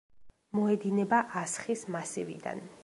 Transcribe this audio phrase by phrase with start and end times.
[0.59, 2.69] მოედინება ასხის მასივიდან.